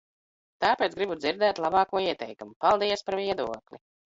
[0.63, 2.59] Tāpēc gribu dzirdēt labāko ieteikumu.
[2.67, 3.85] Paldies par viedokli!